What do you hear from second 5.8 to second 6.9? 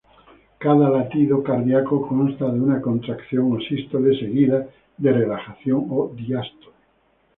o diástole.